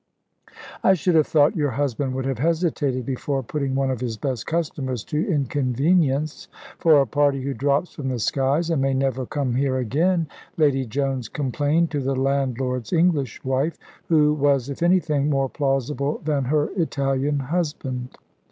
"I 0.83 0.95
should 0.95 1.13
have 1.13 1.27
thought 1.27 1.55
your 1.55 1.69
husband 1.69 2.15
would 2.15 2.25
have 2.25 2.39
hesitated 2.39 3.05
before 3.05 3.43
putting 3.43 3.75
one 3.75 3.91
of 3.91 4.01
his 4.01 4.17
best 4.17 4.47
customers 4.47 5.03
to 5.03 5.31
inconvenience 5.31 6.47
for 6.79 6.99
a 6.99 7.05
party 7.05 7.43
who 7.43 7.53
drops 7.53 7.93
from 7.93 8.09
the 8.09 8.17
skies, 8.17 8.71
and 8.71 8.81
may 8.81 8.95
never 8.95 9.27
come 9.27 9.53
here 9.53 9.77
again," 9.77 10.25
Lady 10.57 10.87
Jones 10.87 11.29
complained 11.29 11.91
to 11.91 11.99
the 11.99 12.15
landlord's 12.15 12.91
English 12.91 13.43
wife, 13.43 13.77
who 14.07 14.33
was, 14.33 14.69
if 14.71 14.81
anything, 14.81 15.29
more 15.29 15.49
plausible 15.49 16.19
than 16.25 16.45
her 16.45 16.69
Italian 16.75 17.37
husband. 17.37 18.17